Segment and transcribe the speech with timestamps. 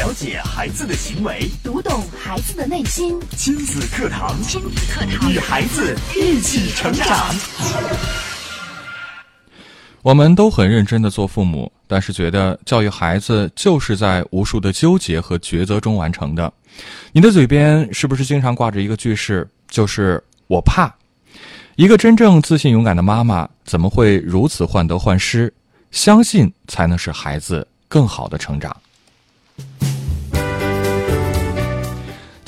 [0.00, 3.20] 了解孩子的行为，读懂孩子的内心。
[3.36, 7.06] 亲子课堂，亲子课堂，与孩子一起成长。
[10.00, 16.50] 我们都很认真的做父母，但是觉得教育孩子就是在无数的纠结和抉择中完成的。
[17.12, 20.90] 你的嘴边是不是经常挂着一个句式，就是“我怕”？
[21.76, 25.52] 一个真正自信勇敢的妈妈，怎么会如此患得患失？
[25.90, 28.74] 相信才能使孩子更好的成长。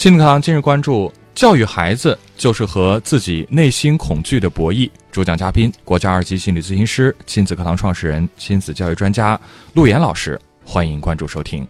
[0.03, 4.91] 亲子课堂今日关注：教育孩子就是和自己内心恐惧的博弈。
[5.13, 9.41] 主讲嘉宾：国家二级心理咨询师、亲子课堂创始人、亲子教育专家
[9.75, 10.37] 陆岩老师。
[10.65, 11.65] 欢迎关注收听。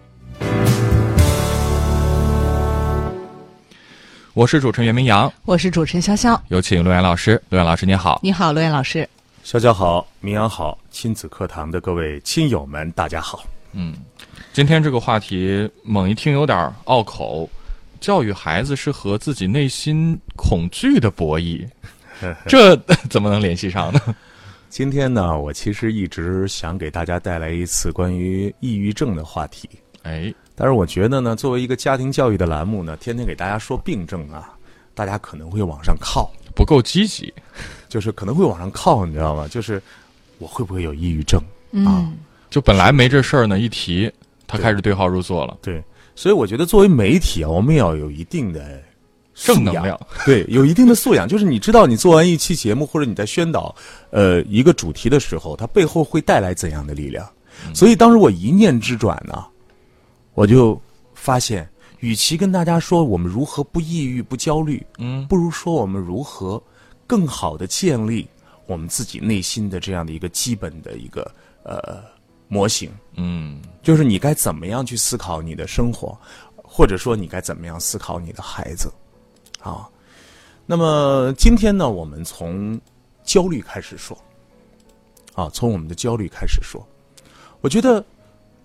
[4.33, 7.33] 我是主持人袁明阳，我是主持人潇潇，有请陆岩老师。
[7.51, 8.19] 陆岩老师，你好。
[8.23, 9.07] 你好，陆岩老师。
[9.45, 13.45] 潇潇好，明阳好，亲子课堂的各位亲友们，大家好。
[13.73, 13.95] 嗯，
[14.55, 17.47] 今天这个话题猛一听有点拗口，
[18.03, 21.65] 教育孩子是和自己内心恐惧的博弈。
[22.47, 22.77] 这
[23.09, 24.01] 怎么能联系上呢？
[24.69, 29.69] 今天呢，我其实一直想给大家带来一次关于抑郁症的话题。
[30.03, 34.53] 哎，但是我觉得呢，作为一个家庭教育的栏目呢，天天给大家说病症啊，
[34.95, 37.33] 大家可能会往上靠，不够积极，
[37.89, 39.47] 就是可能会往上靠，你知道吗？
[39.47, 39.81] 就是
[40.39, 41.41] 我会不会有抑郁症
[41.87, 42.11] 啊？
[42.51, 44.11] 就本来没这事儿呢，一提
[44.47, 45.57] 他开始对号入座了。
[45.63, 45.83] 对，
[46.15, 48.83] 所以我觉得作为媒体啊，我们要有一定的。
[49.35, 53.75] 正能量， 对，有一定的素养，就是你知道，你做完一期节目或者你在宣导，
[54.11, 57.27] 呃，一个主题的时候，它背后会带来怎样的力量？
[57.75, 59.43] 所以当时我一念之转呢，
[60.35, 60.79] 我就
[61.15, 61.67] 发现，
[62.01, 66.63] 与其跟大家说我们如何不抑郁、不焦虑，嗯，不如说我们如何
[67.07, 68.29] 更好的建立
[68.67, 71.23] 我们自己内心的这样的一个基本的一个
[71.65, 72.03] 呃
[72.53, 76.15] 模型，嗯，就是你该怎么样去思考你的生活，
[76.55, 78.93] 或者说你该怎么样思考你的孩子。
[79.59, 79.89] 啊，
[80.67, 82.79] 那么今天呢，我们从
[83.25, 84.15] 焦虑开始说。
[85.35, 86.87] 啊，从我们的焦虑开始说，
[87.63, 88.05] 我觉得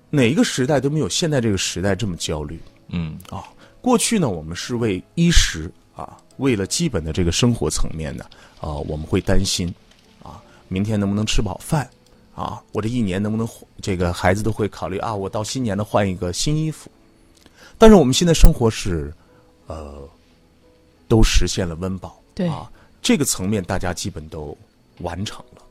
[0.10, 2.60] 哪一个时代都没有现在这个时代这么焦虑。
[2.90, 3.42] 嗯，啊，
[3.80, 8.26] 过去呢，我们是为衣食啊，为了基本的这个生活层面呢，
[8.60, 9.74] 啊，我们会担心
[10.22, 11.90] 啊，明天能不能吃饱饭？
[12.38, 13.46] 啊，我这一年能不能
[13.82, 16.90] 这个孩子都会考虑啊，我到新年呢换一个新衣服。
[17.78, 19.14] 但是我们现在生活是，
[19.66, 20.08] 呃。
[21.10, 22.70] 都实现了温饱，对啊，
[23.02, 24.54] 这个层面大家基本都
[25.00, 25.62] 完成了。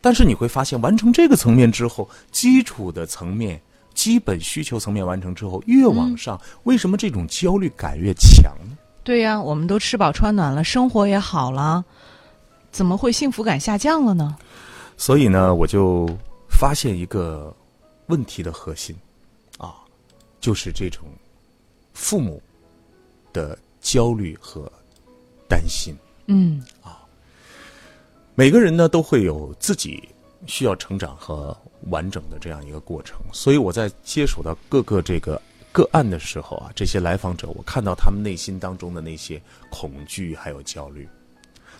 [0.00, 3.60] 但是你会发现，完成这个层面之后，基础的层面、
[3.92, 8.78] 基本需求层面完成之后，越往上，为什么这种焦虑感越强呢？
[9.02, 11.84] 对呀，我们都吃饱穿暖了，生活也好了，
[12.72, 14.34] 怎么会幸福感下降了呢？
[14.96, 16.08] 所以呢，我就
[16.48, 17.54] 发现一个
[18.06, 18.94] 问题的核心
[19.58, 19.76] 啊，
[20.40, 21.06] 就是这种
[21.92, 22.42] 父母
[23.32, 23.58] 的。
[23.84, 24.62] 焦虑和
[25.46, 25.94] 担心，
[26.24, 27.04] 嗯啊，
[28.34, 30.08] 每个人呢都会有自己
[30.46, 31.54] 需要成长和
[31.90, 35.38] 完整的这样一个过程，所以我在接触到各个这个
[35.70, 39.38] 个案的时候啊，这些来访者，我看到他们内心当中的那些
[39.70, 41.06] 恐惧还有焦虑，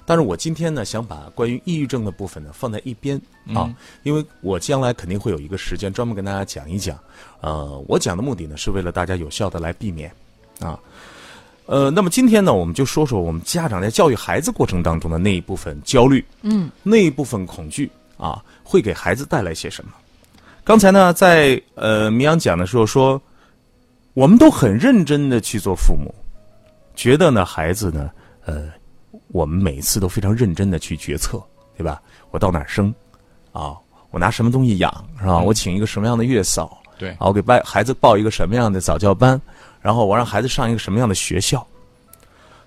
[0.07, 3.21] 但是我今天呢，想把关于抑郁症的部分呢放在一边
[3.55, 3.73] 啊，
[4.03, 6.99] 因为我将来肯定会有一个时间专门跟大家讲一讲，
[7.41, 10.11] 呃，我讲的目的呢是为了大家有效的来避免
[10.61, 10.79] 啊。
[11.67, 19.93] 呃，那么今天呢，我们就说说我们家长在教育孩子过程当中的那一部分焦虑，嗯，那一部分恐惧啊，会给孩子带来些什么？
[20.63, 23.21] 刚才呢，在呃，明阳讲的时候说，
[24.13, 26.15] 我们都很认真的去做父母，
[26.95, 28.11] 觉得呢，孩子呢，
[28.45, 28.69] 呃，
[29.29, 31.43] 我们每次都非常认真的去决策，
[31.77, 32.01] 对吧？
[32.31, 32.95] 我到哪儿生，
[33.53, 33.77] 啊，
[34.11, 35.39] 我拿什么东西养，是吧？
[35.39, 39.41] 我请一个什么样的月嫂，对，啊，我给外孩子报一个什么样的早教班。
[39.81, 41.67] 然后我让孩子上一个什么样的学校？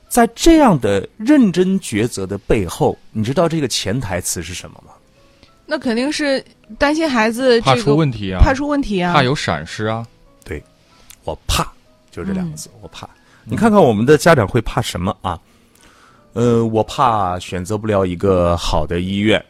[0.07, 4.93] 在这样的认真抉择的背后，你知道这个潜台词是什么吗？
[5.65, 6.41] 那肯定是
[6.77, 10.05] 担心孩子怕出问题啊，怕出问题啊，怕有闪失啊。
[10.45, 10.63] 对，
[11.25, 11.63] 我怕，
[12.09, 13.09] 就这两个字，我怕。
[13.43, 15.39] 你看看我们的家长会怕什么啊？
[16.37, 19.43] 呃，我怕选择不了一个好的医院，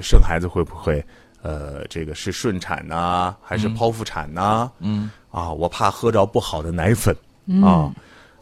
[0.00, 1.04] 生孩子会不会
[1.42, 4.70] 呃，这个是顺产呢，还是剖腹产呢？
[4.78, 5.10] 嗯。
[5.32, 7.12] 啊，我怕喝着不好的奶粉
[7.60, 7.92] 啊，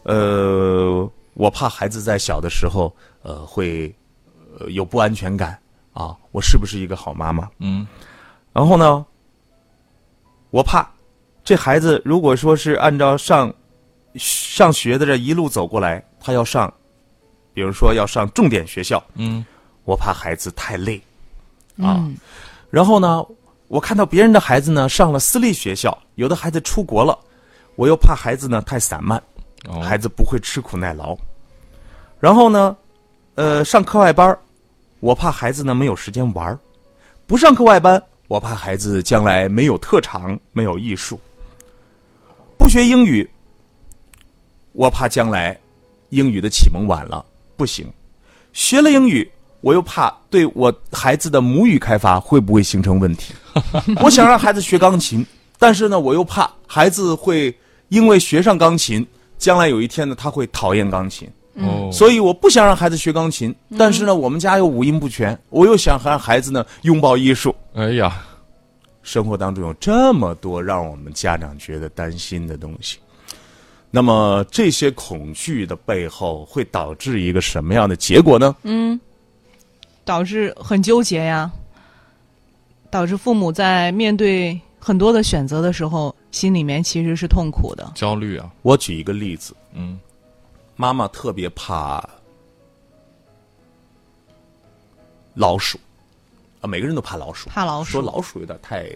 [0.02, 3.92] 呃，我怕孩子在小的时候呃会
[4.68, 5.58] 有不安全感
[5.94, 7.48] 啊，我是不是一个好妈妈？
[7.60, 7.86] 嗯，
[8.52, 9.06] 然后呢，
[10.50, 10.86] 我怕
[11.42, 13.50] 这孩子如果说是按照上
[14.16, 16.72] 上学的这一路走过来，他要上，
[17.56, 19.42] 比如说要上重点学校，嗯，
[19.84, 21.00] 我怕孩子太累
[21.80, 22.06] 啊，
[22.68, 23.24] 然后呢。
[23.68, 27.18] 我看到别人的孩子呢上了私立学校，有的孩子出国了，
[27.74, 29.20] 我又怕孩子呢太散漫，
[29.68, 31.18] 哦，孩子不会吃苦耐劳。
[32.20, 32.76] 然后呢，
[33.34, 34.38] 呃，上课外班
[35.00, 36.56] 我怕孩子呢没有时间玩儿
[37.26, 41.18] 不上课外班，我怕孩子将来没有特长，没有艺术。
[42.56, 43.28] 不学英语，
[44.74, 45.58] 我怕将来
[46.10, 47.26] 英语的启蒙晚了
[47.56, 47.90] 不行。
[48.52, 49.30] 学了英语，
[49.60, 53.34] 我又怕对我孩子的母语开发会不会形成问题。
[54.02, 55.24] 我想让孩子学钢琴，
[55.58, 57.54] 但是呢，我又怕孩子会
[57.88, 59.06] 因为学上钢琴，
[59.38, 61.28] 将来有一天呢，他会讨厌钢琴。
[61.54, 67.54] 哦，所以我不想让孩子学钢琴，但是呢，我们家又五音不全，我又想让孩子呢拥抱艺术。
[67.74, 68.22] 哎呀，
[69.02, 72.98] 生活当中有这么多让我们家长觉得担心的东西，
[73.96, 78.54] 那么这些恐惧的背后会导致一个什么样的结果呢？
[78.62, 79.00] 嗯
[80.04, 81.50] 导致很纠结呀，
[82.90, 87.90] 导致父母在面对很多的选择的时候，心里面其实是痛苦的。
[87.94, 89.98] 焦虑啊，我举一个例子，嗯，
[90.76, 92.06] 妈妈特别怕
[95.32, 95.78] 老鼠，
[96.60, 97.92] 啊，每个人都怕老鼠，怕老鼠。
[97.92, 98.86] 说老鼠有点太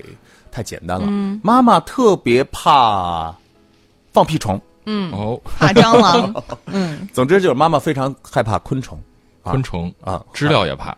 [0.52, 1.06] 太简单了。
[1.42, 3.34] 妈妈特别怕
[4.12, 4.60] 放屁虫，
[5.12, 8.98] 哦，怕蟑螂， 嗯，总之就是妈妈非常害怕昆虫
[9.42, 9.52] 啊。
[9.52, 10.96] 昆虫啊，知了也怕，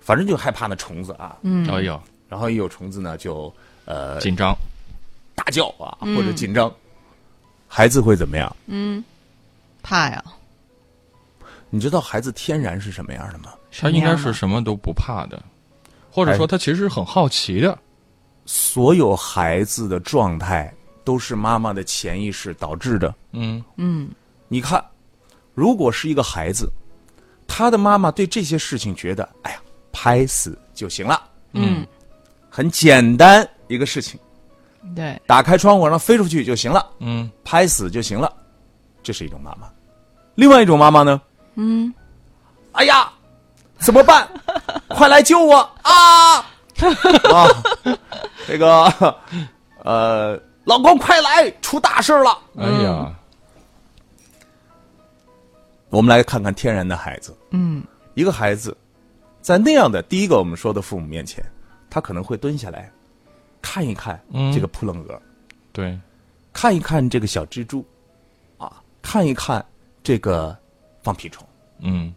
[0.00, 1.36] 反正就害怕那虫子啊。
[1.42, 1.66] 嗯。
[1.70, 3.52] 哎呦，然后一有虫子呢，就
[3.84, 4.56] 呃紧张，
[5.34, 6.72] 大叫啊，或者紧张，
[7.66, 8.54] 孩子会怎么样？
[8.66, 9.04] 嗯。
[9.82, 10.22] 怕呀，
[11.70, 13.52] 你知道孩子天然是什么样的吗？
[13.80, 15.40] 他应该是什么都不怕的，
[16.10, 17.78] 或者说他其实是很好奇的，
[18.44, 20.72] 所有孩子的状态
[21.08, 23.14] 都是妈妈的潜意识导致的。
[23.32, 24.10] 嗯，嗯。
[24.46, 24.84] 你看，
[25.54, 26.70] 如果是一个孩子，
[27.46, 29.58] 他的妈妈对这些事情觉得，哎呀，
[29.90, 31.22] 拍死就行了，
[31.52, 31.86] 嗯，
[32.50, 34.20] 很简单一个事情，
[34.94, 38.30] 对，打开窗户让它飞出去就行了，嗯，拍死就行了，
[39.02, 39.66] 这是一种妈妈。
[40.34, 41.18] 另外一种妈妈呢，
[41.54, 41.90] 嗯，
[42.72, 43.10] 哎呀，
[43.78, 44.28] 怎么办？
[44.88, 45.56] 快来救我！
[45.80, 46.36] 啊！
[46.36, 47.48] 啊，
[48.46, 48.84] 这个
[49.84, 50.38] 呃，
[50.68, 52.38] 老公快来，出大事了。
[52.58, 53.18] 哎呀，
[55.88, 57.34] 我们来看看天然的孩子。
[57.52, 57.82] 嗯，
[58.12, 58.76] 一个孩子
[59.40, 61.42] 在那样的第一个我们说的父母面前，
[61.88, 62.92] 他可能会蹲下来
[63.62, 65.18] 看一看嗯这个扑棱蛾，
[65.72, 65.98] 对，
[66.52, 67.82] 看一看这个小蜘蛛，
[68.58, 69.64] 啊，看一看
[70.02, 70.54] 这个
[71.02, 71.48] 放屁虫。
[71.78, 72.12] 嗯，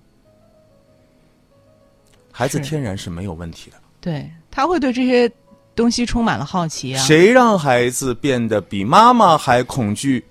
[2.33, 3.77] 孩子天然是没有问题的。
[4.01, 5.31] 对，他会对这些
[5.75, 7.01] 东西充满了好奇啊。
[7.01, 10.25] 谁让孩子变得比妈妈还恐惧？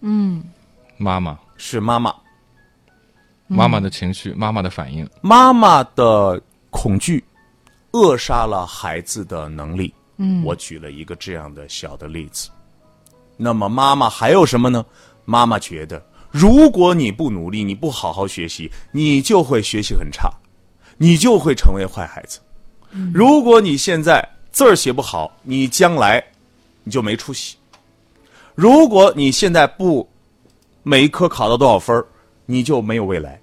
[0.00, 0.42] 嗯，
[0.96, 2.14] 妈妈，是妈妈。
[3.46, 6.40] 妈妈的情绪，妈妈的反应，妈妈的
[6.70, 7.22] 恐惧
[7.90, 9.92] 扼杀了孩子的能力。
[10.16, 12.48] 嗯我举了一个这样的小的例子。
[13.36, 14.84] 那么妈妈还有什么呢？
[15.24, 20.30] 妈妈觉得，如果你不努力，你不好好学习，你就会学习很差，
[20.96, 22.40] 你就会成为坏孩子。
[23.12, 26.22] 如果你现在字儿写不好，你将来
[26.84, 27.56] 你就没出息。
[28.54, 30.06] 如果你现在不
[30.82, 32.06] 每一科考到多少分儿
[32.44, 33.40] 你就没有未来。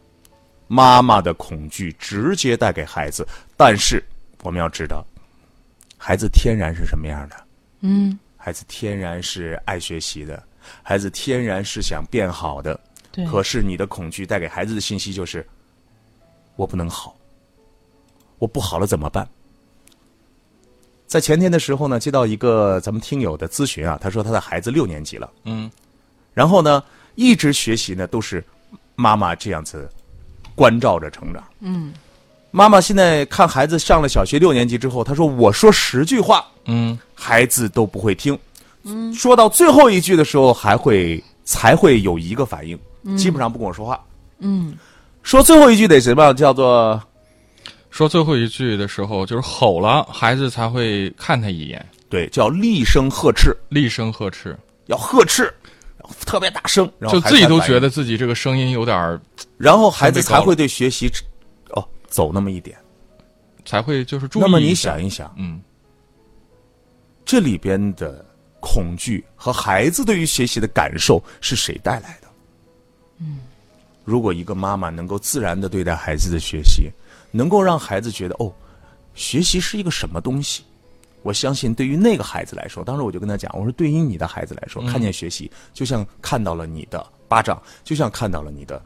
[0.71, 3.27] 妈妈的恐惧直接带给孩子，
[3.57, 4.03] 但是
[4.43, 5.03] 我们要知道，
[5.97, 7.35] 孩子天然是什么样的？
[7.79, 10.43] 嗯，孩子天然是爱学习的，
[10.83, 12.79] 孩子天然是想变好的。
[13.11, 15.43] 对，可是你的恐惧带给孩子的信息就是：
[16.55, 17.17] 我不能好，
[18.37, 19.27] 我不好了怎么办？
[21.09, 25.69] 在前天的时候呢，接到一个咱们听友的咨询啊，他说他的孩子六年级了，嗯，
[26.35, 26.83] 然后呢，
[27.15, 28.45] 一直学习呢都是
[28.93, 29.89] 妈妈这样子
[30.53, 31.43] 关照着成长。
[31.61, 31.91] 嗯，
[32.51, 38.37] 妈妈现在看孩子上了小学六年级之后，他说我说十句话，嗯，孩子都不会听。
[38.83, 42.79] 嗯，说到最后一句的时候，还会才会有一个反应，
[43.17, 43.99] 基本上不跟我说话。
[44.37, 44.77] 嗯，
[45.23, 46.31] 说最后一句得什么？
[46.35, 47.01] 叫做
[47.99, 55.53] 说最后一句的时候，就是吼了，孩子才会看他一眼，对，叫厉声呵斥，厉声呵斥，要呵斥，
[56.25, 59.19] 特别大声，然后就自己都觉得，自己这个声音有点儿，
[59.57, 61.11] 然后孩子才会对学习
[61.71, 62.77] 哦走那么一点。
[63.65, 64.41] 才会就是注意。
[64.41, 65.59] 那么你想，一想，嗯，
[67.25, 68.25] 这里边的
[68.61, 72.29] 恐惧和孩子对于学习的感受是谁带来的？
[73.19, 73.39] 嗯，
[74.05, 76.89] 如果一个妈妈能够自然的对待孩子的学习，
[77.31, 78.51] 能够让孩子觉得哦，
[79.13, 80.63] 学习是一个什么东西，
[81.23, 88.81] 我相信对于那个孩子来说，当时我就跟他讲，我说对于你的孩子来说，看见学习就像看到了你的巴掌，就像看到了你的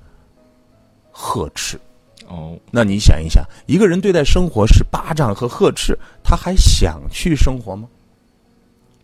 [1.12, 1.80] 呵斥。
[2.28, 7.88] 哦，那你想一想，一个人对待生活是巴掌和呵斥，他还想去生活吗？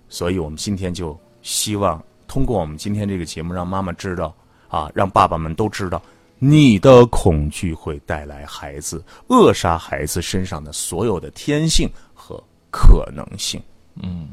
[0.08, 4.34] 所以我们今天就希望通过我们今天这个节目，让妈妈知道
[4.69, 6.01] 啊，让爸爸们都知道，
[6.39, 12.41] 你的恐惧会带来孩子扼杀孩子身上的所有的天性和
[12.72, 13.62] 可能性。
[14.01, 14.29] 嗯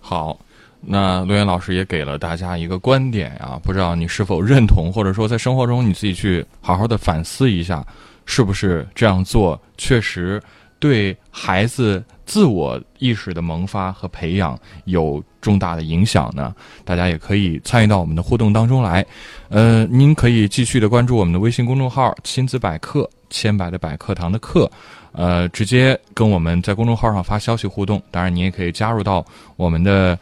[0.00, 0.38] 好，
[0.80, 7.86] 那陆岩老师也给了大家一个观点啊，不知道你是否认同，或者说在生活中你自己去好好的反思一下，
[8.26, 10.42] 是不是这样做确实
[10.78, 16.54] 对孩子自我意识的萌发和培养有重大的影响呢？
[16.84, 19.04] 大家也可以参与到我们的互动当中来。
[19.48, 24.70] 呃，您可以继续的关注我们的微信公众号“亲子百科”，千百的百课堂的课。
[25.12, 28.00] 呃，直接跟我们在公众号上发消息互动。
[28.10, 29.24] 当然，你也可以加入到
[29.56, 30.16] 我们的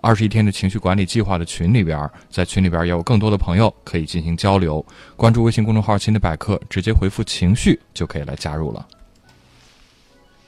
[0.00, 4.84] 二十一天的情绪管理计划的群里边，在群里边也有更多的朋友可以进行交流。
[5.14, 8.84] 关注微信公众号“亲子百科”，直接回复“情绪”就可以来加入了。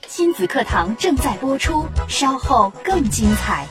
[0.09, 3.67] 亲子课堂正在播出，稍后更精彩。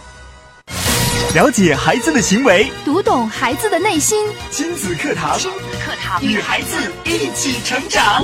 [1.34, 8.24] 了解孩子的行为，读懂孩子的内心，亲子课堂，亲子课堂与孩子一起成长。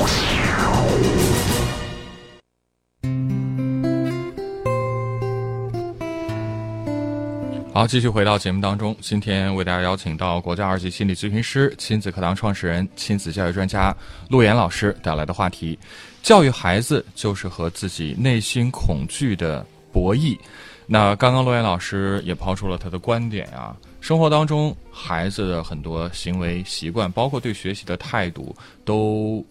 [7.71, 8.95] 好，继续回到节目当中。
[8.99, 13.95] 今天为大家邀请到国家二级心理咨询师、亲子课堂创始人、亲子教育专家
[14.29, 15.79] 陆岩老师带来的话题：
[16.21, 20.37] 教育孩子就是和自己内心恐惧的博弈。
[20.85, 29.45] 那刚刚罗岩老师也抛出了他的观点啊，生活当中孩子的很多行为习惯，包括对学习的态度，都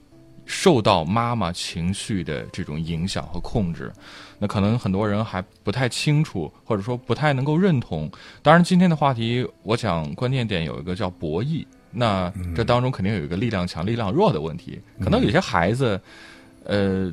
[0.47, 3.93] 受到妈妈情绪的这种影响和控制。
[4.41, 8.11] 那可能很多人还不太清楚，或者说不太能够认同。
[8.43, 11.65] 当然，今天的话题，我想关键点有一个叫博弈。
[11.91, 14.81] 那这当中肯定有一个力量强、力量弱的问题。
[15.01, 16.01] 可能有些孩子，
[16.69, 17.13] 呃，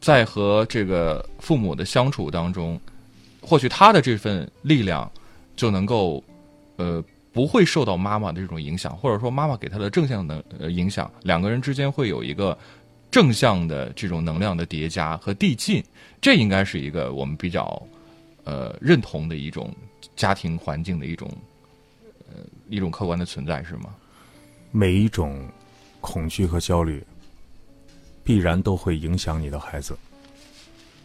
[0.00, 2.78] 在和这个父母的相处当中，
[3.40, 5.10] 或许他的这份力量
[5.54, 6.22] 就能够，
[6.74, 12.58] 呃，不会受到妈妈的这种影响，或者说妈妈给他的正向的呃影响，两个人之间会有一个
[13.10, 15.82] 正向的这种能量的叠加和递进。
[16.20, 17.80] 这应该是一个我们比较
[18.42, 19.72] 呃认同的一种
[20.16, 21.30] 家庭环境的一种
[22.28, 23.94] 呃一种客观的存在，是吗？
[24.72, 25.46] 每一种
[26.00, 27.02] 恐惧和焦虑，
[28.26, 29.96] 必然都会影响你的孩子，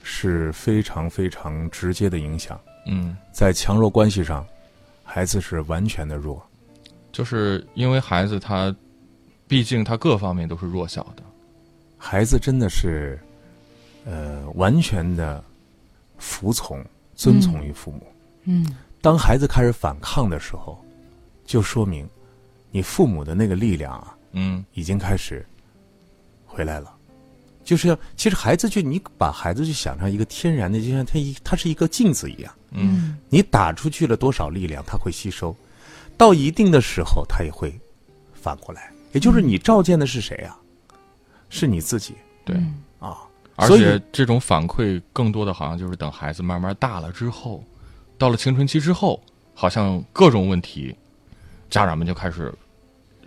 [0.02, 2.60] 是非常非常直接的影响。
[2.88, 4.44] 嗯，在强弱关系上，
[5.04, 6.44] 孩子是完全的弱。
[7.12, 8.76] 就是因为孩子他
[9.48, 11.22] 毕竟他各方面都是弱小的，
[11.96, 13.20] 孩子真的是，
[14.06, 15.44] 呃，完全的
[16.18, 18.02] 服从、遵从于父母。
[18.46, 20.84] 嗯当孩子开始反抗的时候，
[21.46, 22.10] 就说明
[22.72, 25.46] 你父母的那个力量啊，嗯已经开始
[26.46, 26.96] 回来了。
[27.64, 35.56] 就是要，其实孩子就你把孩子就想成一个天然的，就像他一他是一个镜子一样，嗯你打出去了多少力量，他会吸收，
[36.18, 37.74] 到一定的时候，他也会
[38.34, 38.92] 反过来。
[39.14, 40.58] 也就是你照见的是谁啊？
[41.50, 42.16] 是你自己
[42.46, 42.56] 对，
[43.00, 43.18] 啊。
[43.58, 47.64] 而所以且这种反馈更多的好像就是等孩子慢慢大了之后，
[48.18, 49.22] 到了青春期之后，
[49.54, 50.96] 好像各种问题，
[51.70, 52.52] 家长们就开始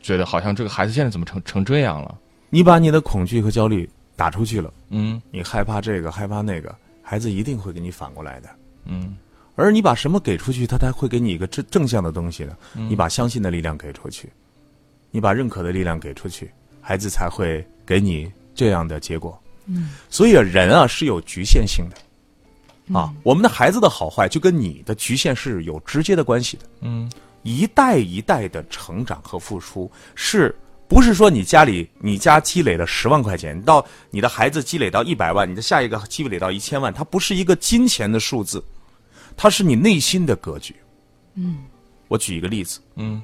[0.03, 2.19] 觉得好像这个孩子现在怎么成成这样了？
[2.51, 5.21] 你把你的恐惧和焦虑打出去了，嗯。
[5.31, 8.49] 你害怕这个，害怕那个，孩子一定会给你反过来的。
[8.85, 9.17] 嗯。
[9.57, 12.57] 而你把什么给出去，他才会给你一个正正向的东西呢？
[12.73, 14.29] 你把相信的力量给出去，
[15.11, 19.41] 你把认可的力量给出去，孩子才会给你这样的结果。
[19.67, 26.65] 嗯，所以啊，人啊是有局限性的，啊，我们的孩子的好坏就跟你的局限是有直接的关系的。
[26.81, 27.11] 嗯。
[27.47, 30.57] 一代一代的成长和付出，是
[30.87, 38.63] 不是说你家里你家积累了十万块钱，到你的孩子积累到一百万，你的下一个积累到一千万，它不是一个金钱的数字，
[39.37, 40.77] 它是你内心的格局。
[41.35, 41.65] 嗯，
[42.07, 43.23] 我举一个例子，嗯。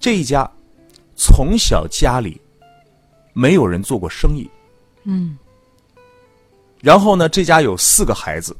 [0.00, 0.48] 这一家
[1.16, 2.40] 从小家里
[3.32, 4.48] 没有人做过生意，
[5.04, 5.36] 嗯。
[6.80, 8.56] 然后呢，这家有四个孩子，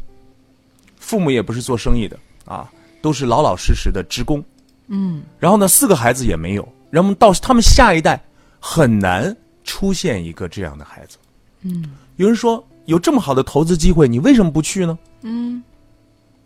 [0.96, 4.44] 父母也不是做生意的啊，都是老老实实的职工。
[4.88, 5.22] 嗯。
[5.38, 8.22] 然后呢，四个孩子也没有，然后到他们下一代
[8.60, 11.16] 很难出现一个这样的孩子。
[11.62, 14.98] 嗯有人说，有这么好的投资机会，你为什么不去呢？
[15.22, 15.62] 嗯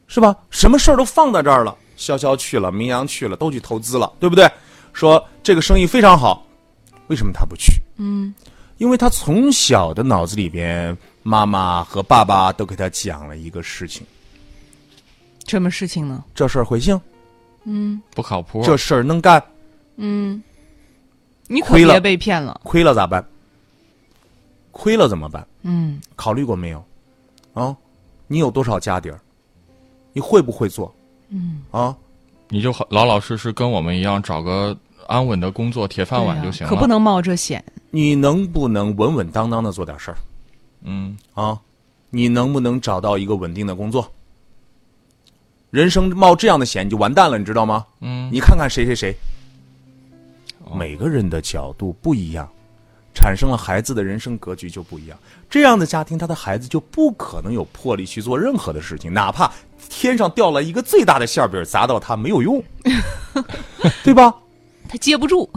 [0.06, 0.36] 是吧？
[0.50, 4.50] 什么事儿都放在这儿了，潇潇去了，明阳去了，都去投资了，对不对？
[4.92, 6.44] 说这个生意非常好，
[7.06, 7.72] 为什么他不去？
[7.96, 8.34] 嗯
[8.78, 14.04] 因为他从小的脑子里边，妈妈和爸爸都给他讲了一个事情：
[15.46, 16.24] 什么事情呢？
[16.34, 17.00] 这事儿会行，
[17.64, 18.62] 嗯不靠谱。
[18.64, 19.42] 这事儿能干，
[19.96, 20.42] 嗯，
[21.48, 22.60] 你可亏了别被骗了。
[22.64, 23.24] 亏了咋办？
[24.70, 25.46] 亏了怎么办？
[25.62, 26.84] 嗯考虑过没有？
[27.54, 27.76] 啊，
[28.26, 29.20] 你有多少家底儿？
[30.12, 30.92] 你会不会做？
[31.28, 31.94] 嗯啊，
[32.48, 36.70] 你就好老老实实跟我们一样，找个安稳的工作、铁饭碗就行了。
[36.70, 37.62] 可不能冒这险。
[37.90, 40.16] 你能不能稳稳当当的做点事儿
[40.82, 41.60] 嗯，啊？
[42.10, 44.10] 你能不能找到一个稳定的工作？
[45.70, 47.86] 人生冒这样的险你就完蛋了，你知道吗？
[48.00, 49.16] 嗯，你看看谁谁谁，哦
[50.74, 52.48] 每个人的角度不一样，
[53.14, 55.18] 产生了孩子的人生格局就不一样。
[55.48, 59.52] 这样的家庭，他的孩子就不可能有魄力去做任何的事情，哪怕
[59.88, 62.62] 天上掉了一个最大的馅饼砸到他没有用，
[64.02, 64.34] 对吧？
[64.88, 65.50] 他接不住。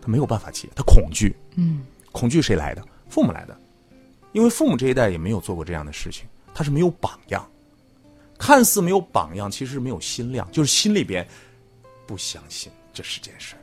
[0.00, 1.34] 他没有办法接，他恐惧。
[1.56, 2.82] 嗯，恐惧谁来的？
[3.08, 3.58] 父母来的，
[4.32, 7.46] 因为父母这一代也没有做过这样的事情，他是没有榜样，
[8.38, 11.26] 看似没有榜样，其实没有心量，就是心里边
[12.06, 13.60] 不相信这是件事儿，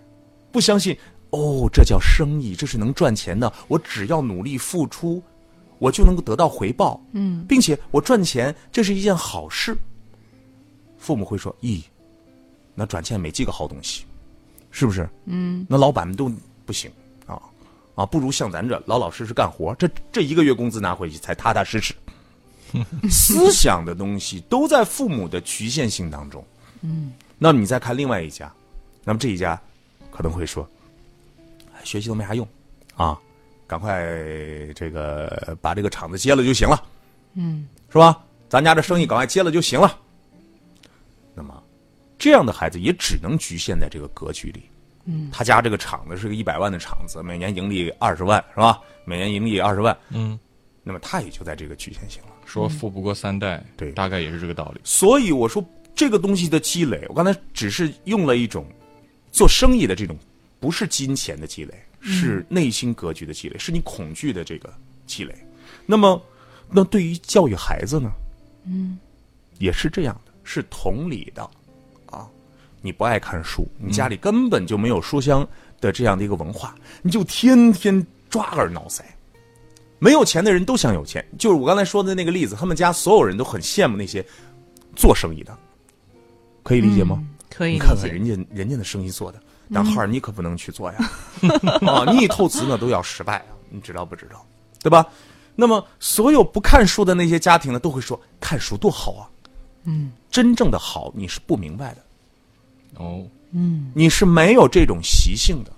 [0.56, 0.98] 不相信
[1.32, 5.22] 哦，这叫生意，这是能赚钱的，我只要努力付出，
[5.80, 9.78] 我就能够得到回报，嗯，并且我赚钱这是一件好事。
[10.98, 11.84] 父母会说：“咦，
[12.74, 14.06] 那赚钱没几个好东西，
[14.72, 15.10] 是不是？
[15.26, 16.32] 嗯，那老板们都
[16.66, 16.90] 不行
[17.26, 17.38] 啊
[17.96, 21.94] 啊，不如像咱这老老实实干活，这这一个月工资拿回去才踏踏实实。
[23.10, 26.42] 思想的东西都在父母的局限性当中。
[26.80, 28.50] 嗯，那么你再看另外一家，
[29.04, 29.62] 那么这一家
[30.16, 30.68] 可能会说，
[31.74, 32.48] 哎学习都没啥用
[32.96, 33.20] 啊，
[33.68, 34.02] 赶快
[34.74, 36.82] 这个把这个厂子接了就行了。
[37.34, 38.24] 嗯，是吧？
[38.48, 40.00] 咱家这生意赶快接了就行了。
[41.34, 41.62] 那么，
[42.18, 44.64] 这样的孩子也只能局限在这个格局里。
[45.04, 48.80] 嗯，他家这个厂子是个一百万的厂子，每年盈利二十万，是吧？
[49.04, 50.40] 每年盈利二十万，嗯，
[50.82, 52.30] 那么他也就在这个局限性了。
[52.46, 54.80] 说富不过三代，对大概也是这个道理。
[54.86, 58.66] 所以我说这个东西的积累，我刚才只是用了一种
[59.36, 60.18] 做生意的这种，
[60.62, 64.74] 不是金钱的积累，是内心格局的积累，是你恐惧的这个
[65.06, 65.36] 积累。
[65.86, 66.24] 那么，
[66.72, 68.10] 那对于教育孩子呢？
[68.66, 68.98] 嗯，
[69.60, 71.44] 也是这样的，是同理的
[72.06, 72.26] 啊。
[72.82, 75.46] 你不爱看书，你家里根本就没有书香
[75.82, 79.02] 的这样的一个文化，你就天天抓耳挠腮。
[80.00, 84.26] 没有钱的人都想有钱，就是我刚才说的那个例子，他们家所有人都很羡慕那些
[84.96, 85.58] 做生意的，
[86.64, 87.22] 可以理解吗？
[87.56, 88.10] 可以你看看。
[88.10, 90.98] 人家人家的生意做的，男孩儿你可不能去做呀！
[91.88, 94.46] 啊， 你一透词呢都要失败啊，你知道不知道？
[94.82, 95.08] 对吧？
[95.56, 99.30] 那么所有不看书的那些家庭呢，都会说看书多好啊。
[99.86, 102.02] 嗯，真正的好你是不明白的，
[102.96, 105.72] 哦，嗯你是没有这种习性的，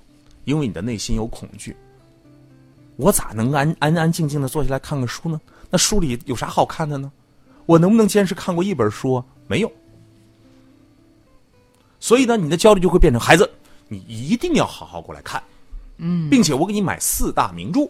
[0.46, 1.76] 因为你的内心有恐惧。
[2.96, 5.40] 我咋能安安安静静的坐下来看个书呢？
[5.70, 7.12] 那书里有啥好看的呢？
[7.68, 9.26] 我能不能坚持看过一本书啊？
[9.46, 9.72] 没有。
[12.08, 13.52] 所以呢，你的焦虑就会变成孩子，
[13.90, 15.44] 你一定要好好过来看，
[15.98, 17.82] 嗯，并且我给你买四大名著，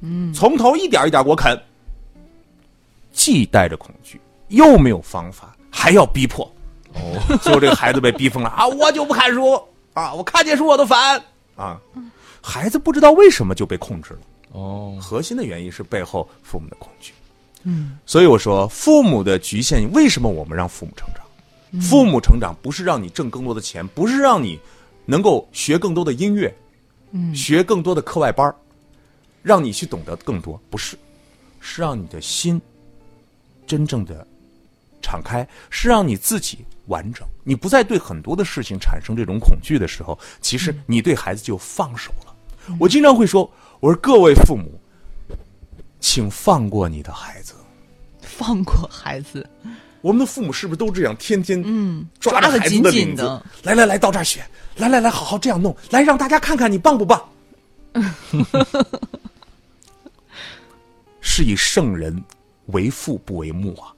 [0.00, 1.56] 嗯，从头一点一点给我啃，
[3.12, 6.44] 既带着恐惧，又没有方法，还要逼迫，
[6.94, 8.66] 哦，最后这个孩子被逼疯了啊！
[8.66, 9.52] 我就不看书
[9.94, 10.12] 啊！
[10.12, 11.22] 我看见书我都烦
[11.54, 11.80] 啊！
[12.40, 14.20] 孩子不知道为什么就被控制了，
[14.58, 17.12] 哦，核心的原因是背后父母的恐惧。
[17.62, 21.21] 嗯，所以我说父母的局限，为什么我们让父母成长？
[21.80, 24.58] 父母成长不是让你挣更多的钱，不是让你
[25.06, 26.54] 能够学更多的音乐，
[27.12, 28.54] 嗯，学更多的课外班儿
[29.42, 30.96] 让你去懂得更多，不是，
[31.60, 32.60] 是让你的心
[33.66, 34.26] 真正的
[35.00, 37.26] 敞开，是让你自己完整。
[37.42, 42.34] 你不再对很多的事情产生这种恐惧的时候，其实你对孩子就放手了。
[42.78, 44.78] 我经常会说，我说各位父母，
[45.98, 47.54] 请放过你的孩子。
[48.20, 49.48] 放过孩子，
[50.02, 51.16] 我们的父母是不是都这样？
[51.16, 54.44] 天天嗯抓着孩子抓得紧的领子，紧的来来来，到这儿学，
[54.76, 57.22] 来来来，好好这样弄，来让大家看看你棒不棒。
[61.20, 62.22] 是以圣人
[62.66, 63.94] 为父不为母啊。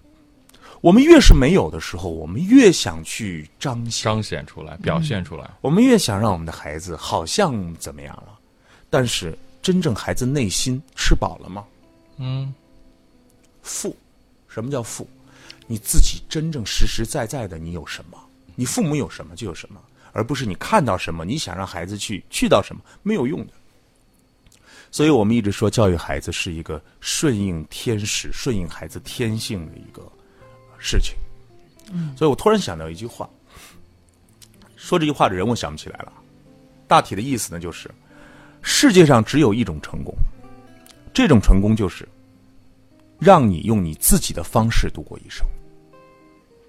[0.82, 5.50] 我们越是没有的时候，我们越想去彰显，彰显出来，表现出来。
[5.62, 8.38] 我们越想让我们的孩子好像怎么样了，
[8.90, 11.64] 但是真正孩子内心吃饱了吗？
[12.18, 12.52] 嗯，
[13.62, 13.96] 富，
[14.46, 15.08] 什么叫富？
[15.66, 18.18] 你自己真正实实在在的你有什么？
[18.54, 19.80] 你父母有什么就有什么，
[20.12, 23.52] 而不是你看到什么，你想让孩子去去到什么，没有用的。
[24.90, 30.02] 所以我们一直说，教育孩子是一个顺应天时、顺应孩子天性的一个
[30.78, 31.16] 事情。
[31.92, 33.28] 嗯，所以我突然想到一句话，
[34.76, 36.12] 说这句话的人我想不起来了，
[36.86, 37.90] 大体的意思呢就是，
[38.62, 40.14] 世界上只有一种成功，
[41.12, 42.08] 这种成功就是
[43.24, 45.46] 让你用你自己的方式度过一生。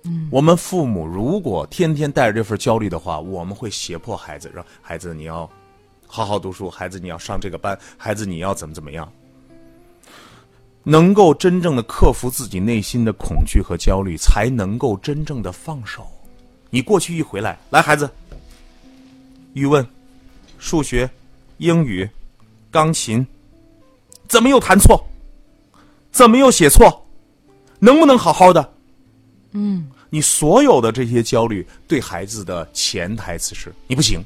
[0.04, 5.50] 嗯，我们父母如果天天带着这份焦虑的话，我们会胁迫孩子，让孩子你要
[6.08, 9.12] 好好读书，孩子你要上这个班，孩子你要怎么怎么样。
[10.84, 16.08] 能够真正的克服自己内心的恐惧和焦虑，才能够真正的放手。
[16.70, 18.08] 你过去一回来，来孩子，
[19.54, 19.86] 语文、
[20.60, 21.10] 数学、
[21.58, 22.08] 英语、
[22.70, 23.26] 钢琴，
[24.28, 25.04] 怎么又弹错？
[26.16, 27.06] 怎么又写错？
[27.78, 28.74] 能不能好好的？
[29.52, 34.22] 嗯你所有的这些焦虑，对孩子的潜台词是：你不行，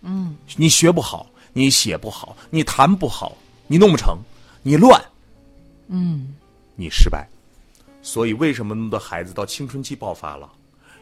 [0.00, 4.16] 嗯你学不好，你写不好，你弹不好，你弄不成，
[4.62, 4.98] 你乱，
[5.88, 6.34] 嗯
[6.74, 7.28] 你失败。
[8.00, 10.50] 所以，为什么那么多孩子到青春期爆发了？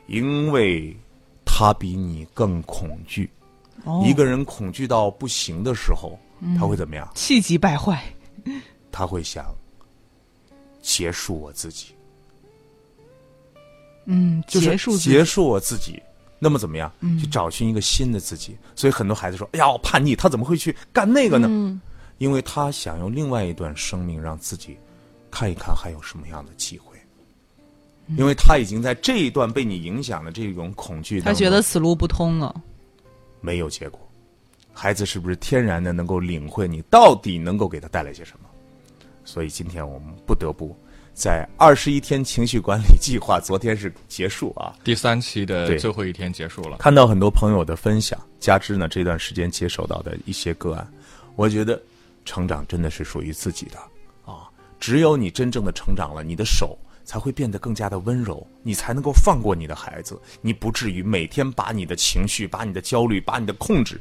[0.09, 0.97] 因为
[1.44, 3.31] 他比你更恐惧。
[3.85, 6.18] 哦，一个人恐惧到不行的时候，
[6.59, 7.09] 他会怎么样？
[7.14, 8.03] 气急败坏。
[8.90, 9.47] 他会想
[10.85, 11.94] 结束我自己，
[14.05, 16.01] 嗯，就是结束结束我自己。
[16.38, 16.92] 那么怎么样？
[17.18, 18.55] 去找寻一个新的自己。
[18.77, 21.81] 所以很多孩子说：“哎呀，我叛逆，他怎么会去干那个呢？”嗯
[22.18, 24.79] 因为他想用另外一段生命让自己
[25.33, 26.97] 看一看还有什么样的机会。
[28.07, 32.55] 嗯因为他已经在这一段被你影响的这种恐惧，他觉得此路不通了。
[33.40, 33.99] 没有结果。
[34.73, 38.49] 孩子是不是天然的能够领会你到底能够给他带来些什么？
[39.24, 40.76] 所以今天我们不得不
[41.12, 46.78] 在二十一天情绪管理计划，昨天是结束啊，第三期的最后一天结束了。
[46.78, 50.87] 看到很多朋友的分享，加之呢这段时间接手到的一些个案，
[51.37, 51.80] 我觉得
[52.24, 53.78] 成长真的是属于自己的
[54.24, 54.50] 啊！
[54.80, 64.00] 只有你真正的成长了，你的手才会变得更加的温柔，你才能够放过你的孩子，你不至于每天把你的情绪、把你的焦虑、把你的控制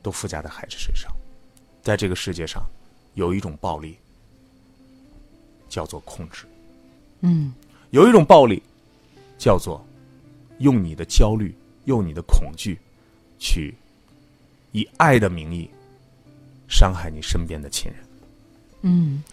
[0.00, 1.10] 都附加在孩子身上。
[1.82, 2.62] 在这个世界上，
[3.18, 3.98] 有一种暴力
[5.68, 6.46] 叫做控制，
[7.22, 7.52] 嗯。
[7.90, 8.62] 有一种暴力
[9.36, 9.84] 叫做
[10.58, 11.52] 用你的焦虑、
[11.86, 12.78] 用你的恐惧，
[13.40, 13.74] 去
[14.70, 15.68] 以爱的名义
[16.68, 18.06] 伤害你身边的亲人。
[18.82, 19.24] 嗯，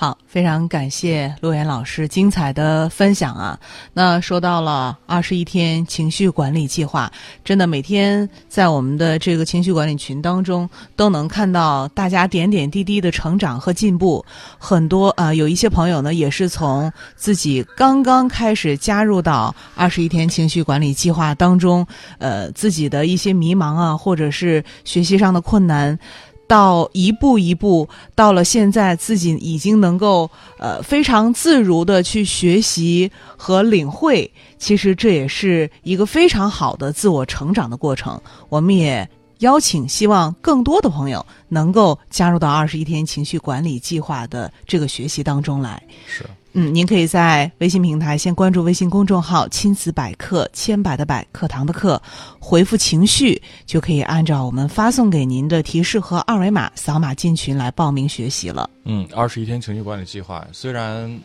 [0.00, 3.58] 好，非常感谢陆岩老师精彩的分享啊。
[3.92, 7.10] 那说到了二十一天情绪管理计划，
[7.44, 14.24] 真的每天在我们的这个情绪管理群当中，都能看到大家点点滴滴的成长和进步。
[14.56, 21.84] 很多啊、有一些朋友呢，也是从自己刚刚开始加入到二十一天情绪管理计划当中，
[22.18, 25.98] 呃，自己的一些迷茫啊，或者是学习上的困难。
[26.48, 38.20] 到一步一步，到了现在自己已经能够呃非常自如的去学习和领会，其实这也是一个非常好的自我成长的过程。
[38.48, 39.08] 我们也
[39.40, 45.80] 邀请希望更多的朋友能够加入到二十一天情绪管理计划的这个学习当中来。
[46.06, 46.24] 是，
[46.60, 52.02] 嗯，您可以在微信平台先关注微信公众号“亲子百科”，千百的百，课堂的课，
[52.40, 58.68] 回复“情绪”就可以按照我们发送给您的提示和二维码扫码进群来报名学习了。
[58.82, 61.16] 嗯，二十一天情绪管理计划虽然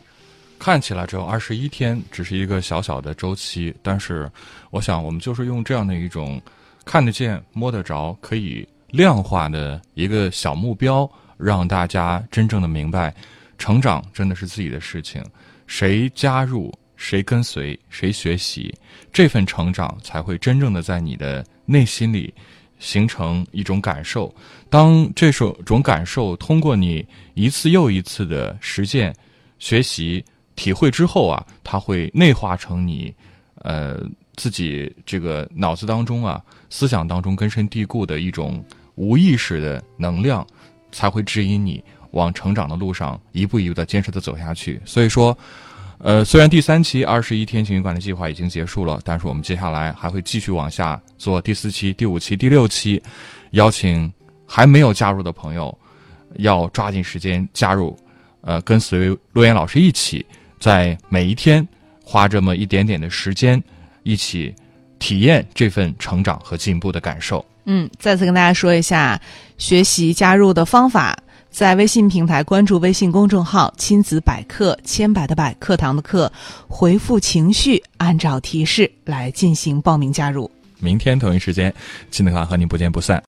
[0.59, 4.31] 看起来只有二十一天，只是一个小小的周期，但是
[4.69, 6.39] 我想我们就是用这样的一种
[6.85, 13.11] 看得见、摸得着、可以量化的一个小目标，让大家真正的明白，
[13.57, 15.23] 成长真的是自己的事情，
[15.67, 16.73] 谁加入。
[16.95, 18.73] 谁跟随，谁学习，
[19.11, 22.33] 这份成长才会真正的在你的内心里
[22.79, 24.33] 形成一种感受。
[24.69, 29.13] 当这种种感受通过你一次又一次的实践、
[29.59, 30.23] 学习、
[30.55, 33.13] 体会之后啊，它会内化成你
[33.55, 34.01] 呃
[34.35, 38.63] 自己这个脑子当中啊、思想当中根深蒂固的一种
[38.95, 40.47] 无意识的能量，
[40.89, 41.83] 才会指引你
[42.13, 44.82] 往成长的路上一步一步的坚持的走下去。
[44.86, 45.38] 所以说。
[45.99, 53.02] 呃，虽然第三期二十一天情绪管理计划已经结束了，但是我们接下来还会继续往下做第四期、第五期、第六期，
[53.52, 54.12] 邀请
[54.45, 55.73] 还没有加入的朋友，
[56.39, 57.97] 要抓紧时间加入，
[58.41, 60.26] 呃，跟随陆岩老师一起，
[60.60, 61.65] 在每一天
[62.04, 63.63] 花这么一点点的时间，
[64.02, 64.54] 一起
[64.99, 67.45] 体验这份成长和进步的感受。
[67.63, 69.17] 嗯，再次跟大家说一下
[69.58, 71.17] 学习加入的方法。
[71.53, 76.29] 在微信平台关注微信公众号“亲子百科”，千百的百，课堂的课，
[76.67, 80.49] 回复“情绪”，按照提示来进行报名加入。
[80.79, 81.71] 明天同一时间，
[82.09, 83.21] 亲子课堂和您不见不散。